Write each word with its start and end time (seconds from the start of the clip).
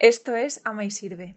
Esto 0.00 0.36
es 0.36 0.60
Ama 0.62 0.84
y 0.84 0.92
Sirve. 0.92 1.34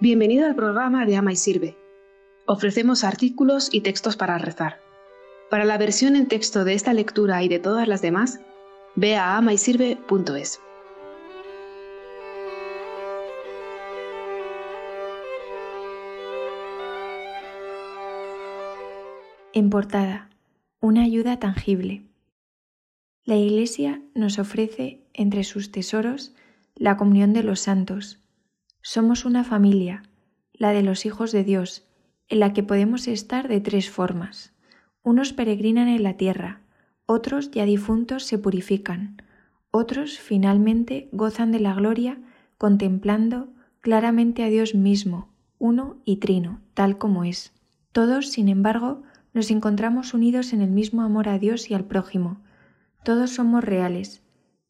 Bienvenido 0.00 0.46
al 0.46 0.54
programa 0.54 1.04
de 1.04 1.16
Ama 1.16 1.34
y 1.34 1.36
Sirve. 1.36 1.76
Ofrecemos 2.46 3.04
artículos 3.04 3.68
y 3.70 3.82
textos 3.82 4.16
para 4.16 4.38
rezar. 4.38 4.80
Para 5.50 5.66
la 5.66 5.76
versión 5.76 6.16
en 6.16 6.28
texto 6.28 6.64
de 6.64 6.72
esta 6.72 6.94
lectura 6.94 7.42
y 7.42 7.48
de 7.48 7.58
todas 7.58 7.86
las 7.86 8.00
demás, 8.00 8.40
ve 8.94 9.16
a 9.16 9.36
amaysirve.es. 9.36 10.60
En 19.52 19.68
portada, 19.68 20.29
una 20.80 21.02
ayuda 21.02 21.38
tangible. 21.38 22.06
La 23.24 23.36
Iglesia 23.36 24.02
nos 24.14 24.38
ofrece 24.38 25.04
entre 25.12 25.44
sus 25.44 25.70
tesoros 25.70 26.34
la 26.74 26.96
comunión 26.96 27.34
de 27.34 27.42
los 27.42 27.60
santos, 27.60 28.18
somos 28.80 29.26
una 29.26 29.44
familia, 29.44 30.02
la 30.54 30.70
de 30.70 30.82
los 30.82 31.04
hijos 31.04 31.32
de 31.32 31.44
Dios, 31.44 31.86
en 32.28 32.40
la 32.40 32.54
que 32.54 32.62
podemos 32.62 33.08
estar 33.08 33.46
de 33.46 33.60
tres 33.60 33.90
formas. 33.90 34.54
Unos 35.02 35.34
peregrinan 35.34 35.88
en 35.88 36.02
la 36.02 36.16
tierra, 36.16 36.62
otros 37.04 37.50
ya 37.50 37.66
difuntos 37.66 38.24
se 38.24 38.38
purifican, 38.38 39.20
otros 39.70 40.18
finalmente 40.18 41.10
gozan 41.12 41.52
de 41.52 41.60
la 41.60 41.74
gloria 41.74 42.18
contemplando 42.56 43.52
claramente 43.80 44.44
a 44.44 44.48
Dios 44.48 44.74
mismo, 44.74 45.28
uno 45.58 46.00
y 46.06 46.16
trino, 46.16 46.60
tal 46.72 46.96
como 46.96 47.24
es. 47.24 47.52
Todos, 47.92 48.28
sin 48.28 48.48
embargo, 48.48 49.02
nos 49.32 49.50
encontramos 49.50 50.14
unidos 50.14 50.52
en 50.52 50.60
el 50.60 50.70
mismo 50.70 51.02
amor 51.02 51.28
a 51.28 51.38
Dios 51.38 51.70
y 51.70 51.74
al 51.74 51.84
prójimo. 51.84 52.40
Todos 53.04 53.30
somos 53.30 53.64
reales, 53.64 54.22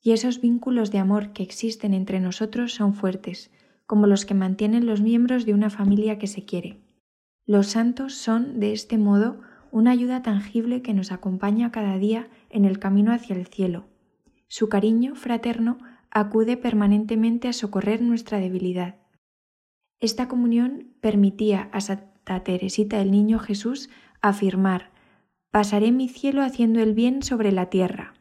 y 0.02 0.12
esos 0.12 0.40
vínculos 0.40 0.90
de 0.90 0.98
amor 0.98 1.32
que 1.32 1.42
existen 1.42 1.94
entre 1.94 2.20
nosotros 2.20 2.72
son 2.74 2.94
fuertes, 2.94 3.50
como 3.86 4.06
los 4.06 4.24
que 4.24 4.34
mantienen 4.34 4.86
los 4.86 5.00
miembros 5.00 5.46
de 5.46 5.54
una 5.54 5.70
familia 5.70 6.18
que 6.18 6.26
se 6.26 6.44
quiere. 6.44 6.80
Los 7.46 7.68
santos 7.68 8.14
son, 8.14 8.60
de 8.60 8.72
este 8.72 8.98
modo, 8.98 9.40
una 9.72 9.90
ayuda 9.90 10.22
tangible 10.22 10.82
que 10.82 10.94
nos 10.94 11.12
acompaña 11.12 11.72
cada 11.72 11.98
día 11.98 12.28
en 12.50 12.64
el 12.64 12.78
camino 12.78 13.12
hacia 13.12 13.36
el 13.36 13.46
cielo. 13.46 13.86
Su 14.48 14.68
cariño 14.68 15.14
fraterno 15.14 15.78
acude 16.10 16.56
permanentemente 16.56 17.48
a 17.48 17.52
socorrer 17.52 18.02
nuestra 18.02 18.38
debilidad. 18.38 18.96
Esta 20.00 20.28
comunión 20.28 20.94
permitía 21.00 21.68
a 21.72 21.80
Santa 21.80 22.42
Teresita 22.42 23.00
el 23.00 23.10
Niño 23.10 23.38
Jesús 23.38 23.90
afirmar 24.22 24.90
Pasaré 25.50 25.90
mi 25.90 26.08
cielo 26.08 26.42
haciendo 26.42 26.80
el 26.80 26.94
bien 26.94 27.22
sobre 27.22 27.50
la 27.50 27.66
tierra. 27.66 28.14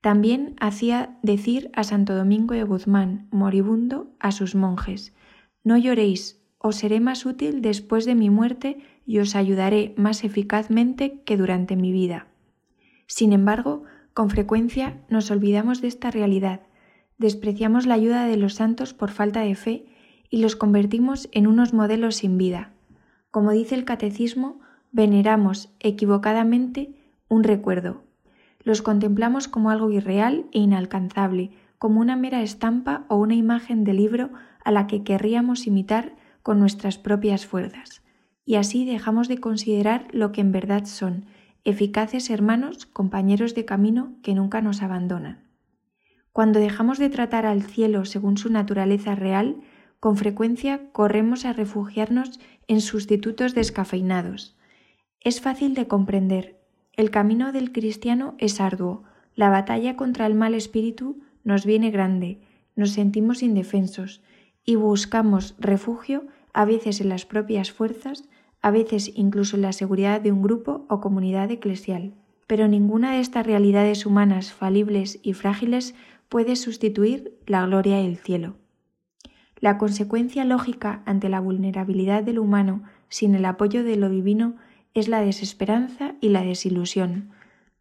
También 0.00 0.56
hacía 0.58 1.16
decir 1.22 1.70
a 1.72 1.84
Santo 1.84 2.16
Domingo 2.16 2.54
de 2.54 2.64
Guzmán, 2.64 3.28
moribundo, 3.30 4.08
a 4.18 4.32
sus 4.32 4.54
monjes, 4.54 5.14
No 5.62 5.78
lloréis, 5.78 6.42
os 6.58 6.76
seré 6.76 6.98
más 6.98 7.26
útil 7.26 7.62
después 7.62 8.06
de 8.06 8.14
mi 8.14 8.28
muerte 8.28 8.78
y 9.06 9.18
os 9.20 9.36
ayudaré 9.36 9.94
más 9.96 10.24
eficazmente 10.24 11.22
que 11.24 11.36
durante 11.36 11.76
mi 11.76 11.92
vida. 11.92 12.26
Sin 13.06 13.32
embargo, 13.32 13.84
con 14.12 14.28
frecuencia 14.28 15.00
nos 15.08 15.30
olvidamos 15.30 15.80
de 15.80 15.88
esta 15.88 16.10
realidad, 16.10 16.62
despreciamos 17.18 17.86
la 17.86 17.94
ayuda 17.94 18.26
de 18.26 18.36
los 18.36 18.54
santos 18.54 18.94
por 18.94 19.10
falta 19.10 19.40
de 19.40 19.54
fe 19.54 19.86
y 20.28 20.38
los 20.38 20.56
convertimos 20.56 21.28
en 21.32 21.46
unos 21.46 21.72
modelos 21.72 22.16
sin 22.16 22.36
vida. 22.36 22.72
Como 23.30 23.52
dice 23.52 23.74
el 23.74 23.84
catecismo, 23.84 24.60
veneramos 24.94 25.74
equivocadamente 25.80 26.94
un 27.28 27.42
recuerdo, 27.42 28.04
los 28.62 28.80
contemplamos 28.80 29.48
como 29.48 29.70
algo 29.70 29.90
irreal 29.90 30.46
e 30.52 30.60
inalcanzable, 30.60 31.50
como 31.78 32.00
una 32.00 32.14
mera 32.14 32.42
estampa 32.42 33.04
o 33.08 33.16
una 33.16 33.34
imagen 33.34 33.82
de 33.82 33.92
libro 33.92 34.30
a 34.64 34.70
la 34.70 34.86
que 34.86 35.02
querríamos 35.02 35.66
imitar 35.66 36.14
con 36.42 36.60
nuestras 36.60 36.96
propias 36.96 37.44
fuerzas. 37.44 38.02
Y 38.46 38.54
así 38.54 38.84
dejamos 38.84 39.26
de 39.26 39.38
considerar 39.38 40.06
lo 40.12 40.30
que 40.30 40.40
en 40.40 40.52
verdad 40.52 40.84
son, 40.84 41.26
eficaces 41.64 42.30
hermanos, 42.30 42.86
compañeros 42.86 43.56
de 43.56 43.64
camino 43.64 44.14
que 44.22 44.34
nunca 44.34 44.62
nos 44.62 44.80
abandonan. 44.80 45.42
Cuando 46.32 46.60
dejamos 46.60 46.98
de 46.98 47.10
tratar 47.10 47.46
al 47.46 47.62
cielo 47.64 48.04
según 48.04 48.38
su 48.38 48.48
naturaleza 48.48 49.16
real, 49.16 49.56
con 49.98 50.16
frecuencia 50.16 50.92
corremos 50.92 51.44
a 51.44 51.52
refugiarnos 51.52 52.38
en 52.68 52.80
sustitutos 52.80 53.54
descafeinados. 53.54 54.56
Es 55.24 55.40
fácil 55.40 55.72
de 55.74 55.88
comprender, 55.88 56.60
el 56.92 57.10
camino 57.10 57.50
del 57.50 57.72
cristiano 57.72 58.34
es 58.36 58.60
arduo, 58.60 59.04
la 59.34 59.48
batalla 59.48 59.96
contra 59.96 60.26
el 60.26 60.34
mal 60.34 60.52
espíritu 60.52 61.18
nos 61.44 61.64
viene 61.64 61.90
grande, 61.90 62.42
nos 62.76 62.90
sentimos 62.90 63.42
indefensos 63.42 64.22
y 64.66 64.74
buscamos 64.74 65.54
refugio 65.58 66.26
a 66.52 66.66
veces 66.66 67.00
en 67.00 67.08
las 67.08 67.24
propias 67.24 67.72
fuerzas, 67.72 68.28
a 68.60 68.70
veces 68.70 69.10
incluso 69.14 69.56
en 69.56 69.62
la 69.62 69.72
seguridad 69.72 70.20
de 70.20 70.30
un 70.30 70.42
grupo 70.42 70.84
o 70.90 71.00
comunidad 71.00 71.50
eclesial. 71.50 72.12
Pero 72.46 72.68
ninguna 72.68 73.14
de 73.14 73.20
estas 73.20 73.46
realidades 73.46 74.04
humanas 74.04 74.52
falibles 74.52 75.20
y 75.22 75.32
frágiles 75.32 75.94
puede 76.28 76.54
sustituir 76.54 77.38
la 77.46 77.64
gloria 77.64 77.96
del 77.96 78.18
cielo. 78.18 78.56
La 79.58 79.78
consecuencia 79.78 80.44
lógica 80.44 81.02
ante 81.06 81.30
la 81.30 81.40
vulnerabilidad 81.40 82.22
del 82.22 82.38
humano 82.38 82.82
sin 83.08 83.34
el 83.34 83.46
apoyo 83.46 83.84
de 83.84 83.96
lo 83.96 84.10
divino 84.10 84.56
es 84.94 85.08
la 85.08 85.20
desesperanza 85.20 86.14
y 86.20 86.28
la 86.28 86.42
desilusión. 86.42 87.30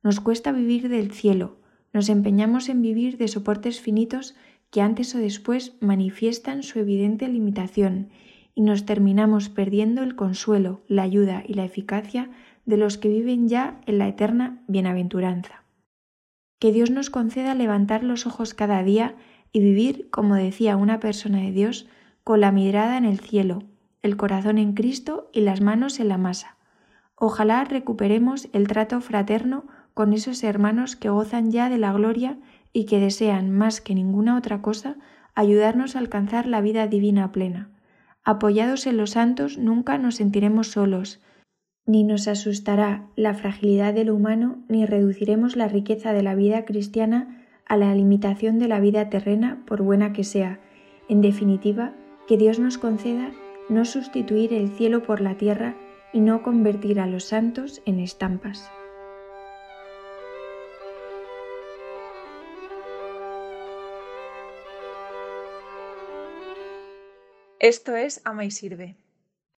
Nos 0.02 0.20
cuesta 0.20 0.52
vivir 0.52 0.90
del 0.90 1.12
cielo, 1.12 1.58
nos 1.94 2.10
empeñamos 2.10 2.70
en 2.70 2.82
vivir 2.82 3.18
de 3.18 3.28
soportes 3.28 3.80
finitos 3.80 4.36
que 4.72 4.82
antes 4.82 5.14
o 5.14 5.20
después 5.20 5.76
manifiestan 5.80 6.64
su 6.64 6.80
evidente 6.80 7.28
limitación 7.28 8.10
y 8.56 8.62
nos 8.62 8.86
terminamos 8.86 9.50
perdiendo 9.50 10.02
el 10.02 10.16
consuelo, 10.16 10.82
la 10.88 11.04
ayuda 11.04 11.44
y 11.48 11.54
la 11.54 11.66
eficacia 11.66 12.32
de 12.66 12.78
los 12.78 12.98
que 12.98 13.10
viven 13.10 13.48
ya 13.48 13.80
en 13.86 14.00
la 14.00 14.08
eterna 14.08 14.64
bienaventuranza. 14.68 15.64
Que 16.60 16.72
Dios 16.72 16.90
nos 16.90 17.10
conceda 17.12 17.54
levantar 17.54 18.04
los 18.04 18.26
ojos 18.26 18.54
cada 18.54 18.84
día 18.84 19.16
y 19.52 19.60
vivir, 19.60 20.10
como 20.10 20.36
decía 20.36 20.78
una 20.78 21.00
persona 21.00 21.42
de 21.42 21.52
Dios, 21.52 21.88
con 22.24 22.42
la 22.42 22.52
mirada 22.52 22.98
en 22.98 23.06
el 23.06 23.20
cielo, 23.20 23.64
el 24.02 24.18
corazón 24.18 24.58
en 24.58 24.74
Cristo 24.74 25.30
y 25.34 25.42
las 25.42 25.62
manos 25.62 26.00
en 26.00 26.08
la 26.08 26.18
masa 26.18 26.58
Ojalá 27.26 27.64
recuperemos 27.64 28.50
el 28.52 28.68
trato 28.68 29.00
fraterno 29.00 29.64
con 29.94 30.12
esos 30.12 30.44
hermanos 30.44 30.98
que 30.98 31.08
gozan 31.08 31.52
ya 31.52 31.70
de 31.70 31.78
la 31.78 31.94
gloria 31.94 32.38
y 32.74 32.84
que 32.84 33.00
desean 33.00 33.50
más 33.50 33.80
que 33.80 33.96
ninguna 33.96 34.38
otra 34.38 34.62
cosa 34.62 34.98
ayudarnos 35.34 35.96
a 35.96 36.00
alcanzar 36.00 36.48
la 36.48 36.60
vida 36.60 36.86
divina 36.88 37.32
plena. 37.32 37.70
Apoyados 38.26 38.88
en 38.88 38.98
los 38.98 39.12
santos 39.12 39.58
nunca 39.58 39.98
nos 39.98 40.16
sentiremos 40.16 40.72
solos, 40.72 41.22
ni 41.86 42.04
nos 42.04 42.28
asustará 42.28 43.08
la 43.16 43.34
fragilidad 43.34 43.94
del 43.94 44.12
humano, 44.12 44.58
ni 44.68 44.86
reduciremos 44.86 45.56
la 45.56 45.70
riqueza 45.70 46.12
de 46.12 46.24
la 46.24 46.36
vida 46.36 46.66
cristiana 46.66 47.42
a 47.66 47.78
la 47.78 47.96
limitación 47.96 48.60
de 48.60 48.68
la 48.68 48.82
vida 48.82 49.10
terrena, 49.10 49.64
por 49.66 49.82
buena 49.82 50.12
que 50.12 50.26
sea. 50.26 50.60
En 51.08 51.22
definitiva, 51.22 51.94
que 52.28 52.36
Dios 52.36 52.60
nos 52.60 52.78
conceda 52.78 53.32
no 53.70 53.86
sustituir 53.86 54.54
el 54.54 54.68
cielo 54.68 55.04
por 55.04 55.22
la 55.22 55.38
tierra, 55.38 55.78
y 56.14 56.20
no 56.20 56.44
convertir 56.44 57.00
a 57.00 57.08
los 57.08 57.26
santos 57.26 57.82
en 57.86 58.00
estampas. 58.00 58.72
Esto 67.60 67.96
es 67.96 68.22
Ama 68.26 68.46
y 68.46 68.52
Sirve. 68.52 69.03